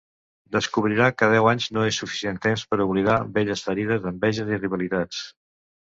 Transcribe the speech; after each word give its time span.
Descobrirà 0.53 1.09
que 1.17 1.27
deu 1.33 1.49
anys 1.51 1.67
no 1.75 1.83
és 1.89 2.01
suficient 2.03 2.41
temps 2.45 2.65
per 2.71 2.79
oblidar 2.89 3.19
velles 3.39 3.63
ferides, 3.69 4.09
enveges 4.13 4.55
i 4.57 4.61
rivalitats. 4.65 5.25